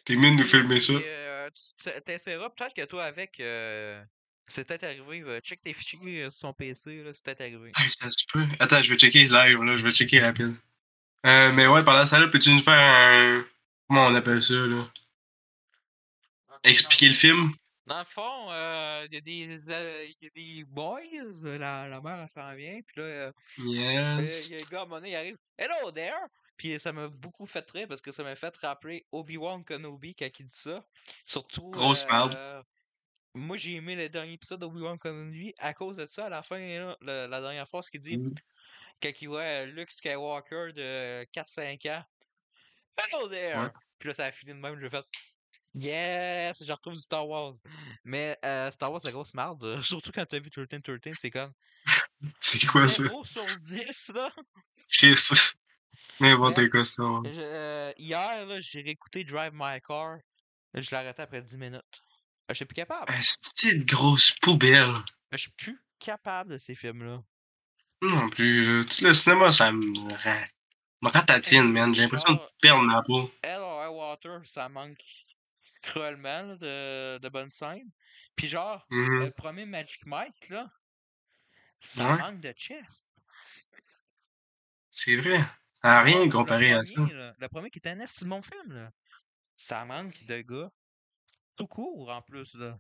T'es 0.06 0.16
mieux 0.16 0.32
de 0.32 0.36
nous 0.36 0.44
filmer 0.46 0.80
ça. 0.80 0.94
Euh, 0.94 1.50
tu 1.52 2.02
t'essaieras 2.02 2.50
peut-être 2.50 2.74
que 2.74 2.86
toi 2.86 3.06
avec. 3.06 3.40
euh, 3.40 4.04
c'est 4.48 4.68
peut-être 4.68 4.84
arrivé. 4.84 5.22
euh, 5.26 5.40
check 5.40 5.62
tes 5.62 5.74
fichiers 5.74 6.24
euh, 6.24 6.32
sur 6.32 6.42
ton 6.50 6.54
PC, 6.54 7.04
là, 7.04 7.12
c'est 7.14 7.24
peut-être 7.26 7.42
arrivé. 7.42 7.72
Hey, 7.78 7.90
ça 7.90 8.10
se 8.10 8.26
peut. 8.32 8.46
Attends, 8.60 8.82
je 8.82 8.90
vais 8.92 8.98
checker 9.00 9.26
live, 9.26 9.64
là. 9.64 9.78
Je 9.78 9.84
vais 9.84 9.92
checker 9.92 10.20
rapide. 10.22 10.56
Euh, 11.26 11.52
mais 11.54 11.68
ouais, 11.68 11.84
pendant 11.84 12.06
ça, 12.06 12.20
là, 12.20 12.28
peux-tu 12.28 12.50
nous 12.54 12.62
faire 12.62 12.74
un. 12.80 13.46
Comment 13.88 14.08
on 14.08 14.16
appelle 14.16 14.42
ça, 14.42 14.54
là? 14.54 14.80
Expliquer 16.64 17.10
le 17.10 17.16
film? 17.16 17.54
Dans 17.86 18.00
le 18.00 18.06
fond, 18.06 18.50
euh, 18.52 19.06
il 19.12 19.16
y, 19.16 19.18
a 19.18 19.22
des, 19.22 19.70
euh, 19.70 20.06
y 20.22 20.26
a 20.26 20.30
des 20.34 20.64
boys, 20.64 21.02
la, 21.44 21.90
la 21.90 22.00
mère 22.00 22.18
elle 22.22 22.30
s'en 22.30 22.56
vient, 22.56 22.80
puis 22.88 22.96
là, 23.02 23.04
euh, 23.04 23.32
il 23.58 23.72
Yes. 24.22 24.52
y 24.52 24.56
a 24.56 24.60
un 24.60 24.70
gars 24.72 24.80
à 24.80 24.82
un 24.84 24.86
moment 24.86 24.96
donné, 24.98 25.12
il 25.12 25.16
arrive 25.18 25.38
Hello 25.58 25.92
there! 25.92 26.14
Puis 26.56 26.80
ça 26.80 26.94
m'a 26.94 27.10
beaucoup 27.10 27.46
fait 27.46 27.70
rire 27.72 27.88
parce 27.90 28.02
que 28.02 28.14
ça 28.14 28.24
m'a 28.24 28.38
fait 28.38 28.56
rappeler 28.58 29.06
Obi-Wan 29.12 29.66
Kenobi 29.66 30.16
quand 30.16 30.30
il 30.40 30.46
dit 30.46 30.54
ça. 30.56 30.86
Surtout. 31.26 31.72
Grosse 31.72 32.06
merde. 32.08 32.38
Moi, 33.34 33.58
j'ai 33.58 33.74
aimé 33.76 33.96
le 33.96 34.10
dernier 34.10 34.34
épisode 34.34 34.60
d'Obi-Wan 34.60 34.98
Kenobi 35.00 35.54
à 35.60 35.74
cause 35.74 35.98
de 35.98 36.06
ça. 36.08 36.26
À 36.26 36.30
la 36.30 36.44
fin, 36.44 36.60
là, 36.60 36.98
le- 37.02 37.28
la 37.28 37.42
dernière 37.42 37.68
phrase 37.68 37.90
qu'il 37.90 38.00
dit, 38.02 38.18
Mm. 38.18 38.36
quand 39.02 39.12
il 39.22 39.28
voit 39.28 39.42
euh, 39.42 39.66
Luke 39.66 39.92
Skywalker 39.92 40.74
de 40.74 41.24
4-5 41.32 41.86
ans. 41.88 42.04
Hello 42.98 43.28
there! 43.28 43.58
Ouais. 43.60 43.70
Puis 44.00 44.10
là, 44.10 44.14
ça 44.14 44.26
a 44.26 44.32
fini 44.32 44.54
de 44.54 44.58
même. 44.60 44.80
J'ai 44.80 44.90
fait 44.90 45.06
Yes! 45.76 46.64
Je 46.64 46.72
retrouve 46.72 46.94
du 46.94 47.00
Star 47.02 47.28
Wars. 47.28 47.56
Mais 48.04 48.38
euh, 48.46 48.70
Star 48.72 48.92
Wars, 48.92 49.02
c'est 49.02 49.12
grosse 49.12 49.34
merde. 49.34 49.64
euh, 49.64 49.82
Surtout 49.82 50.12
quand 50.12 50.26
t'as 50.26 50.40
vu 50.40 50.50
13-13, 50.50 51.16
c'est 51.20 51.32
comme. 51.32 51.52
C'est 52.40 52.66
quoi 52.68 52.88
ça? 52.88 53.04
0 53.04 53.26
sur 53.26 53.46
10, 53.60 54.12
là. 54.14 54.32
Chris. 54.88 55.16
N'importe 56.20 56.58
Mais- 56.60 56.70
quoi, 56.70 56.86
ça. 56.86 57.04
Je- 57.26 57.30
euh, 57.42 57.94
hier, 57.98 58.46
là, 58.46 58.60
j'ai 58.60 58.82
réécouté 58.82 59.24
Drive 59.24 59.52
My 59.54 59.82
Car. 59.82 60.18
Je 60.76 60.90
l'ai 60.92 60.98
arrêté 60.98 61.22
après 61.24 61.42
10 61.42 61.58
minutes. 61.58 62.02
Euh, 62.50 62.54
Je 62.54 62.56
suis 62.56 62.66
plus 62.66 62.76
capable. 62.76 63.06
Ah, 63.08 63.20
C'est 63.22 63.72
une 63.72 63.84
grosse 63.86 64.32
poubelle. 64.42 64.92
Je 65.32 65.38
suis 65.38 65.52
plus 65.52 65.80
capable 66.00 66.52
de 66.54 66.58
ces 66.58 66.76
films-là. 66.76 67.22
Non 68.02 68.30
plus, 68.30 68.64
là. 68.64 68.84
Tout 68.84 69.04
le 69.06 69.14
cinéma, 69.14 69.50
ça 69.52 69.72
me, 69.72 70.14
ra- 70.14 70.48
me 71.02 71.10
ratatine, 71.10 71.72
man. 71.72 71.96
J'ai 71.96 72.02
l'impression 72.04 72.34
de 72.34 72.40
perdre 72.62 72.84
ma 72.84 73.02
peau. 73.02 73.32
L.O.I. 73.44 73.88
Water, 73.88 74.42
ça 74.46 74.68
manque 74.70 75.02
cruellement 75.82 76.42
là, 76.44 76.56
de, 76.58 77.18
de 77.20 77.30
bonnes 77.30 77.52
scènes. 77.52 77.90
Puis 78.36 78.48
genre, 78.48 78.86
Mhm. 78.90 79.20
le 79.26 79.32
premier 79.32 79.66
Magic 79.66 80.06
Mike, 80.06 80.50
là, 80.50 80.70
ça 81.80 82.06
Ouais. 82.14 82.18
manque 82.20 82.40
de 82.42 82.52
chest. 82.52 83.10
C'est 84.92 85.16
vrai. 85.16 85.40
Ça 85.76 85.88
n'a 85.90 86.02
rien 86.02 86.30
comparé 86.30 86.74
à 86.74 86.84
ça. 86.84 87.02
là, 87.02 87.34
le 87.38 87.48
premier 87.48 87.70
qui 87.70 87.80
était 87.80 87.90
un 87.90 88.06
mon 88.26 88.42
film, 88.42 88.72
là. 88.74 88.92
Ça 89.56 89.86
manque 89.86 90.24
de 90.26 90.42
gars. 90.42 90.72
Tout 91.56 91.68
court, 91.68 92.10
en 92.10 92.22
plus, 92.22 92.56
là. 92.56 92.80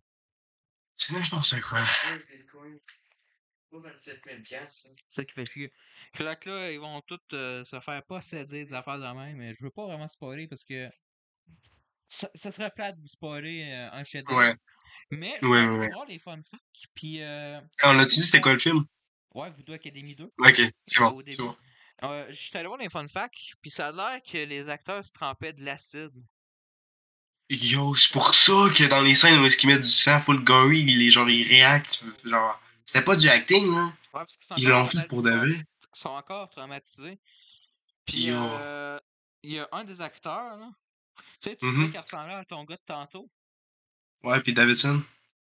C'est 0.95 1.13
n'importe 1.13 1.59
quoi? 1.61 1.83
C'est 3.99 4.93
ça 5.09 5.25
qui 5.25 5.33
fait 5.33 5.45
chier. 5.45 5.71
Fait 6.13 6.39
que 6.39 6.49
là, 6.49 6.71
ils 6.71 6.79
vont 6.79 7.01
tous 7.01 7.19
euh, 7.33 7.65
se 7.65 7.79
faire 7.79 8.03
posséder 8.05 8.65
des 8.65 8.73
affaires 8.73 8.99
de 8.99 9.17
même. 9.19 9.37
Mais 9.37 9.55
je 9.55 9.63
veux 9.63 9.71
pas 9.71 9.85
vraiment 9.85 10.07
spoiler 10.07 10.47
parce 10.47 10.63
que 10.63 10.89
ça, 12.07 12.29
ça 12.35 12.51
serait 12.51 12.69
plate 12.71 12.95
de 12.97 13.01
vous 13.01 13.07
spoiler 13.07 13.63
euh, 13.71 13.89
un 13.91 14.03
chef 14.03 14.23
Ouais. 14.29 14.53
Mais 15.09 15.37
je 15.41 15.47
Ouais, 15.47 15.65
ouais, 15.65 15.89
voir 15.89 16.05
les 16.05 16.19
fun 16.19 16.37
facts, 16.49 16.85
puis 16.93 17.21
euh, 17.21 17.59
Ah, 17.81 17.91
On 17.95 17.99
a-tu 17.99 18.15
dit 18.15 18.21
c'était 18.21 18.41
quoi 18.41 18.53
le 18.53 18.59
film? 18.59 18.85
ouais, 19.33 19.49
Voodoo 19.49 19.73
Academy 19.73 20.15
2. 20.15 20.31
Ok, 20.37 20.61
c'est 20.85 20.99
bon. 20.99 21.21
C'est 21.27 21.37
bon. 21.37 21.55
Euh, 22.03 22.27
J'étais 22.29 22.59
allé 22.59 22.67
voir 22.67 22.79
les 22.79 22.89
fun 22.89 23.07
facts, 23.07 23.53
puis 23.61 23.71
ça 23.71 23.87
a 23.87 23.91
l'air 23.91 24.21
que 24.21 24.37
les 24.37 24.69
acteurs 24.69 25.03
se 25.03 25.11
trempaient 25.11 25.53
de 25.53 25.63
l'acide. 25.63 26.11
Yo, 27.49 27.93
c'est 27.95 28.11
pour 28.11 28.33
ça 28.33 28.53
que 28.75 28.87
dans 28.87 29.01
les 29.01 29.15
scènes 29.15 29.39
où 29.39 29.45
est-ce 29.45 29.57
qu'ils 29.57 29.69
mettent 29.69 29.81
du 29.81 29.87
sang 29.87 30.19
full 30.19 30.43
gory, 30.43 30.83
les 30.83 31.11
genre 31.11 31.29
ils 31.29 31.47
réactent. 31.47 32.03
Genre, 32.23 32.59
c'était 32.83 33.03
pas 33.03 33.15
du 33.15 33.27
acting, 33.29 33.69
là. 33.73 33.83
Ouais, 33.85 33.91
parce 34.13 34.37
qu'ils 34.37 34.45
sont 34.45 34.55
Ils 34.57 34.67
l'ont 34.69 34.87
fait 34.87 35.07
pour 35.07 35.21
de 35.23 35.31
vrai. 35.31 35.49
Ils 35.49 35.99
sont 35.99 36.09
encore 36.09 36.49
traumatisés. 36.49 37.19
Puis, 38.05 38.27
euh, 38.29 38.97
il 39.43 39.53
y 39.53 39.59
a 39.59 39.67
un 39.71 39.83
des 39.83 40.01
acteurs, 40.01 40.57
là. 40.57 40.69
Tu 41.41 41.49
sais, 41.49 41.55
tu 41.57 41.65
Mhm. 41.65 41.71
disais 41.75 41.89
qu'il 41.91 41.99
ressemblait 41.99 42.33
à 42.33 42.45
ton 42.45 42.63
gars 42.63 42.75
de 42.75 42.81
tantôt. 42.85 43.29
Ouais, 44.23 44.39
puis 44.41 44.53
Davidson. 44.53 45.03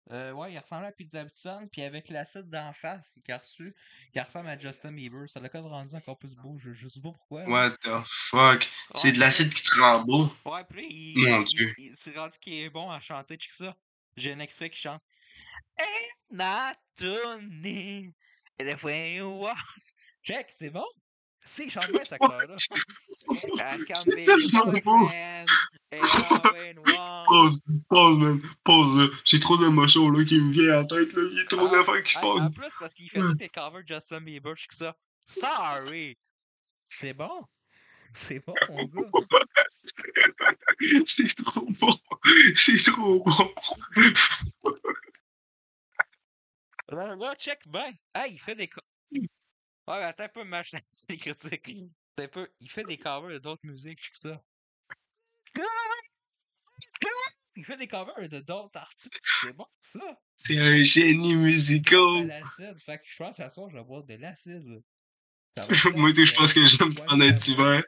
Euh, 0.10 0.32
ouais, 0.32 0.52
il 0.52 0.58
ressemblait 0.58 0.88
à 0.88 0.92
Pete 0.92 1.12
Davidson, 1.12 1.70
puis 1.72 1.84
avec 1.84 2.10
l'acide 2.10 2.50
d'en 2.50 2.74
face 2.74 3.14
qu'il 3.24 3.34
a 3.34 3.38
reçu, 3.38 3.74
il 4.14 4.20
ressemble 4.22 4.50
à 4.50 4.58
Justin 4.60 4.92
Bieber. 4.92 5.30
Ça 5.30 5.40
l'a 5.40 5.48
quand 5.48 5.62
même 5.62 5.72
rendu 5.72 5.96
encore 5.96 6.18
plus 6.18 6.36
beau. 6.36 6.58
Je, 6.60 6.74
je 6.74 6.90
sais 6.90 7.00
pas 7.00 7.12
pourquoi. 7.12 7.44
What 7.46 7.78
the 7.82 8.02
fuck? 8.06 8.68
C'est 8.96 9.12
de 9.14 9.20
l'acide 9.20 9.54
qui 9.54 9.62
te 9.64 9.80
rend 9.80 10.04
beau. 10.04 10.34
Ouais, 10.46 10.64
puis 10.70 10.86
il, 10.90 11.30
Mon 11.30 11.42
il- 11.42 11.46
Dieu. 11.46 11.74
il- 11.78 11.96
c'est 11.96 12.18
rendu 12.18 12.38
qu'il 12.40 12.54
est 12.56 12.70
bon 12.70 12.90
à 12.90 13.00
chanter, 13.00 13.38
check 13.38 13.52
ça. 13.52 13.76
J'ai 14.18 14.34
un 14.34 14.40
extrait 14.40 14.70
qui 14.70 14.82
chante. 14.82 15.02
And 15.80 16.76
Tony, 16.98 18.12
and 18.60 18.76
when 18.84 19.14
you 19.16 19.30
was. 19.40 19.94
Check, 20.24 20.48
c'est 20.50 20.70
bon. 20.72 20.86
Chante 21.44 21.92
bien 21.92 22.04
cet 22.04 22.14
acteur-là. 22.14 22.56
C'est 22.58 24.26
tellement 24.26 24.66
beau. 24.84 25.10
Pause, 27.28 27.60
pause, 27.90 28.18
man. 28.20 28.42
Pause. 28.64 29.12
J'ai 29.26 29.40
trop 29.40 29.58
d'émotions, 29.58 30.10
là, 30.10 30.24
qui 30.24 30.40
me 30.40 30.52
viennent 30.52 30.74
en 30.74 30.86
tête, 30.86 31.14
là. 31.14 31.24
Il 31.32 31.38
y 31.38 31.42
a 31.42 31.46
trop 31.46 31.68
Ah, 31.68 31.72
d'affaires 31.78 32.04
qui 32.04 32.14
se 32.14 32.20
hey, 32.20 32.26
en 32.26 32.38
passent. 32.38 32.54
plus, 32.54 32.74
parce 32.80 32.94
qu'il 32.94 33.10
fait 33.10 33.20
tous 33.20 33.38
les 33.40 33.50
covers 33.50 33.84
de 33.84 33.88
Justin 33.88 34.22
Bieber, 34.22 34.56
check 34.56 34.72
ça. 34.72 34.96
Sorry. 35.26 36.18
C'est 36.88 37.14
bon. 37.14 37.46
C'est 38.14 38.40
bon, 38.46 38.54
mon 38.70 38.86
gars. 38.86 39.10
C'est 41.06 41.34
trop 41.36 41.66
bon. 41.80 42.00
C'est 42.56 42.84
trop 42.84 43.24
bon. 43.24 43.54
Là, 46.90 47.16
là, 47.16 47.36
check 47.36 47.60
ben. 47.68 47.94
Hey, 48.14 48.34
il 48.34 48.40
fait 48.40 48.56
des. 48.56 48.70
Ouais, 49.88 49.98
mais 50.00 50.04
attends 50.06 50.24
un 50.24 50.30
peu, 50.30 50.44
machin, 50.44 50.80
c'est 50.92 51.10
des 51.10 51.18
critiques. 51.18 51.70
Attends 52.18 52.24
un 52.24 52.28
peu. 52.28 52.48
Il 52.60 52.70
fait 52.70 52.84
des 52.84 52.98
covers 52.98 53.40
d'autres 53.40 53.66
musiques, 53.66 54.00
check 54.02 54.16
ça. 54.16 54.44
Il 57.56 57.66
fait 57.66 57.78
des 57.78 57.88
covers 57.88 58.30
de 58.30 58.40
d'autres 58.40 58.72
artistes. 58.76 59.18
C'est 59.22 59.54
bon, 59.54 59.66
ça. 59.82 60.00
C'est 60.36 60.58
un 60.58 60.82
génie 60.84 61.32
C'est 61.32 61.36
musical. 61.36 62.28
l'acide. 62.28 62.78
Fait 62.86 62.98
que 62.98 63.04
je 63.06 63.18
pense 63.18 63.40
à 63.40 63.50
soir, 63.50 63.70
je 63.70 63.78
vais 63.78 63.84
boire 63.84 64.04
de 64.04 64.16
l'acide. 64.16 64.82
Moi, 65.96 66.14
tout, 66.14 66.24
je 66.26 66.34
pense 66.34 66.54
que 66.54 66.66
j'aime 66.66 66.90
Ouais, 66.90 67.04
prendre 67.06 67.24
un 67.26 67.34
petit 67.34 67.56
verre. 67.56 67.84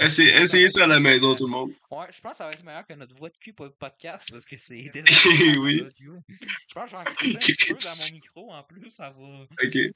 Essayez, 0.00 0.68
ça 0.70 0.84
à 0.84 0.86
la 0.86 0.98
maison, 0.98 1.34
tout 1.34 1.44
le 1.44 1.50
monde. 1.50 1.72
Ouais, 1.90 2.06
je 2.10 2.20
pense 2.22 2.32
que 2.32 2.36
ça 2.38 2.46
va 2.46 2.52
être 2.52 2.64
meilleur 2.64 2.86
que 2.86 2.94
notre 2.94 3.14
voix 3.14 3.28
de 3.28 3.36
cul 3.36 3.52
pour 3.52 3.66
le 3.66 3.72
podcast 3.72 4.26
parce 4.30 4.46
que 4.46 4.56
c'est 4.56 4.90
Oui. 5.60 5.82
Je 5.98 6.74
pense 6.74 6.84
que 6.84 6.90
j'en 6.90 7.00
un 7.00 7.04
petit 7.04 7.52
peu 7.52 7.74
dans 7.74 7.90
mon 7.90 8.14
micro 8.14 8.52
en 8.52 8.62
plus, 8.62 8.88
ça 8.88 9.10
va 9.10 9.46
aider. 9.62 9.92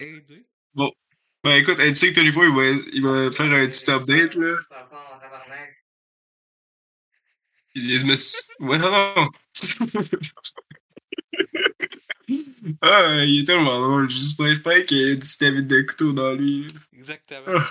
Ben 1.44 1.56
écoute, 1.56 1.78
les 1.78 2.32
fois, 2.32 2.46
il 2.46 2.54
va, 2.54 2.62
il 2.92 3.02
va 3.02 3.32
faire 3.32 3.50
un 3.52 3.66
petit 3.66 3.90
update, 3.90 4.34
là. 4.34 4.56
Il 7.74 7.98
se 7.98 8.04
met... 8.04 8.68
Ouais, 8.68 8.78
non, 8.78 8.90
non. 8.90 9.30
ah, 12.82 13.24
il 13.26 13.40
est 13.40 13.44
tellement 13.44 13.80
drôle. 13.80 14.10
Justin 14.10 14.56
Pike, 14.62 14.90
il 14.90 15.12
a 15.12 15.14
du 15.16 15.28
David 15.40 15.66
de 15.66 15.80
couteau 15.82 16.12
dans 16.12 16.34
lui. 16.34 16.66
Exactement. 16.92 17.62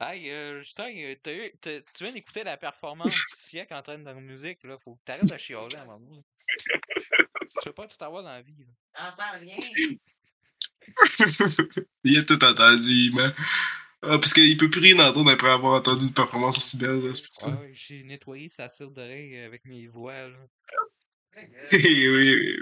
Hey, 0.00 0.30
euh, 0.30 0.62
Justin, 0.62 0.92
euh, 0.96 1.14
t'as 1.22 1.34
eu- 1.34 1.52
t'as- 1.60 1.80
tu 1.80 2.04
viens 2.04 2.12
d'écouter 2.12 2.44
la 2.44 2.56
performance 2.56 3.14
du 3.14 3.22
siècle 3.36 3.74
en 3.74 3.82
train 3.82 3.98
de 3.98 4.04
la 4.04 4.14
musique, 4.14 4.62
là. 4.64 4.78
Faut 4.78 4.94
que 4.96 5.00
t'arrêtes 5.04 5.26
de 5.26 5.36
chialer 5.36 5.76
à 5.76 5.82
un 5.82 5.86
moment 5.86 6.00
donné. 6.00 6.22
Tu 6.46 7.64
peux 7.64 7.72
pas 7.72 7.86
tout 7.86 8.02
avoir 8.04 8.22
dans 8.22 8.32
la 8.32 8.42
vie, 8.42 8.54
là. 8.58 8.66
J'entends 9.16 9.38
rien. 9.40 9.56
Il 12.04 12.18
a 12.18 12.22
tout 12.22 12.42
entendu, 12.44 13.10
man. 13.12 13.32
Ah, 14.02 14.18
parce 14.18 14.32
qu'il 14.32 14.56
peut 14.56 14.70
plus 14.70 14.80
rien 14.80 14.98
entendre 14.98 15.30
après 15.30 15.50
avoir 15.50 15.74
entendu 15.74 16.06
une 16.06 16.14
performance 16.14 16.56
aussi 16.56 16.78
belle, 16.78 17.02
là, 17.04 17.12
c'est 17.14 17.26
pour 17.26 17.34
ça. 17.34 17.48
Ouais, 17.50 17.56
ouais, 17.68 17.72
j'ai 17.74 18.02
nettoyé 18.02 18.48
sa 18.48 18.68
cire 18.68 18.90
d'oreille 18.90 19.36
avec 19.38 19.64
mes 19.66 19.86
voix, 19.88 20.28
là. 20.28 20.38
oui, 21.72 22.08
oui, 22.08 22.34
oui. 22.34 22.56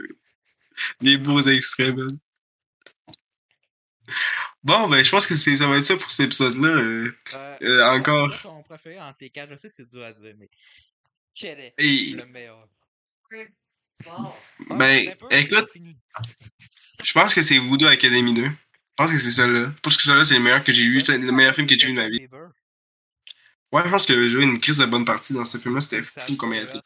Les 1.01 1.17
beaux 1.17 1.41
extraits, 1.41 1.95
man. 1.97 2.09
Bon, 4.63 4.89
ben, 4.89 5.05
je 5.05 5.11
pense 5.11 5.27
que 5.27 5.35
c'est, 5.35 5.57
ça 5.57 5.69
va 5.69 5.77
être 5.77 5.83
ça 5.85 5.97
pour 5.97 6.11
cet 6.11 6.27
épisode-là. 6.27 6.69
euh. 6.69 7.13
Euh, 7.35 7.57
Euh, 7.63 7.85
encore. 7.85 8.37
Ton 8.43 8.63
préféré 8.63 9.01
entre 9.01 9.19
les 9.21 9.31
quatre? 9.31 9.53
Je 9.53 9.57
sais 9.59 9.69
que 9.69 9.75
c'est 9.75 9.89
dur 9.89 10.03
à 10.03 10.13
dire, 10.13 10.35
mais. 10.39 10.51
Quel 11.35 11.59
est 11.61 11.75
Et, 11.79 12.13
le 12.17 12.27
meilleur? 12.27 12.69
Ben, 14.71 15.15
écoute, 15.31 15.69
je 17.03 17.13
pense 17.13 17.35
que 17.35 17.43
c'est 17.43 17.59
Voodoo 17.59 17.87
Academy 17.87 18.33
2. 18.35 18.45
Je 18.45 18.51
pense 18.97 19.11
que 19.13 19.19
c'est 19.19 19.31
ça-là. 19.31 19.73
Parce 19.83 19.97
que 19.97 20.03
ça-là, 20.03 20.25
c'est 20.25 20.35
le 20.35 20.41
meilleur 20.41 20.65
que 20.65 20.73
j'ai 20.73 20.89
vu. 20.89 21.01
C'est 21.01 21.19
le 21.19 21.33
meilleur 21.33 21.55
film 21.55 21.67
que 21.67 21.79
j'ai 21.79 21.87
vu 21.87 21.93
de 21.93 22.01
ma 22.01 22.09
vie. 22.09 22.27
Ouais, 23.71 23.83
je 23.85 23.91
pense 23.91 24.07
que 24.07 24.15
j'ai 24.15 24.29
joué 24.29 24.45
une 24.45 24.59
crise 24.59 24.79
de 24.79 24.87
bonne 24.87 25.05
partie 25.05 25.35
dans 25.35 25.45
ce 25.45 25.59
film-là. 25.59 25.81
C'était 25.81 26.03
fou 26.03 26.37
comme 26.37 26.55
il 26.55 26.61
a 26.61 26.63
été. 26.63 26.79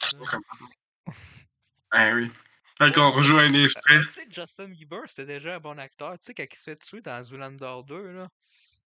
Ah 1.91 2.11
oui. 2.15 2.31
Fait 2.79 2.93
qu'on 2.93 3.11
rejoue 3.13 3.39
un 3.39 3.53
extrait. 3.53 4.01
Tu 4.03 4.13
sais, 4.13 4.27
Justin 4.31 4.69
Bieber, 4.69 5.03
c'était 5.09 5.27
déjà 5.27 5.57
un 5.57 5.61
bon 5.61 5.79
acteur. 5.79 6.19
Tu 6.19 6.27
sais, 6.27 6.35
quand 6.35 6.45
il 6.51 6.57
se 6.57 6.65
fait 6.65 6.77
tuer 6.77 7.01
dans 7.01 7.23
Zoolander 7.23 7.81
2, 7.87 8.13
là. 8.13 8.29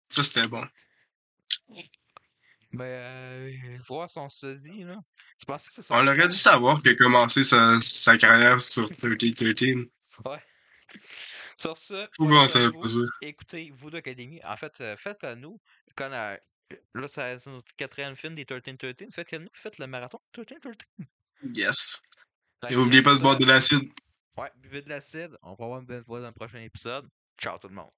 Ça, 0.08 0.22
c'était 0.22 0.46
bon. 0.46 0.64
Ben, 2.74 2.84
euh, 2.84 3.78
voir 3.86 4.10
son 4.10 4.28
sosie, 4.28 4.84
là. 4.84 4.98
Tu 5.38 5.46
que 5.46 5.92
On 5.92 6.06
aurait 6.06 6.28
dû 6.28 6.36
savoir 6.36 6.82
qu'il 6.82 6.92
a 6.92 6.94
commencé 6.96 7.44
sa, 7.44 7.80
sa 7.80 8.16
carrière 8.16 8.60
sur 8.60 8.88
3013. 8.88 9.76
Ouais. 10.24 10.42
Sur 11.56 11.74
Pourquoi 12.16 12.46
vous, 12.46 12.82
pas 12.82 12.88
ça? 12.88 12.98
écoutez 13.22 13.72
Voodoo 13.76 13.98
Academy. 13.98 14.40
En 14.44 14.56
fait, 14.56 14.80
euh, 14.80 14.96
faites 14.96 15.20
comme 15.20 15.40
nous. 15.40 15.60
Quand, 15.96 16.10
euh, 16.12 16.36
là, 16.94 17.08
c'est 17.08 17.46
notre 17.46 17.74
quatrième 17.76 18.16
film 18.16 18.34
des 18.34 18.44
13-13. 18.44 19.12
Faites 19.12 19.30
comme 19.30 19.42
nous. 19.44 19.50
Faites 19.52 19.78
le 19.78 19.86
marathon 19.86 20.18
13-13. 20.36 20.74
Yes. 21.54 22.00
Et 22.68 22.74
n'oubliez 22.74 23.02
pas 23.02 23.14
de 23.14 23.20
boire 23.20 23.36
de 23.36 23.44
l'acide. 23.44 23.88
Ouais, 24.36 24.50
buvez 24.56 24.82
de 24.82 24.88
l'acide. 24.88 25.36
On 25.42 25.54
va 25.54 25.66
voir 25.66 25.80
une 25.80 25.86
belle 25.86 26.04
fois 26.04 26.20
dans 26.20 26.26
le 26.26 26.32
prochain 26.32 26.60
épisode. 26.60 27.08
Ciao 27.38 27.58
tout 27.58 27.68
le 27.68 27.74
monde. 27.74 27.90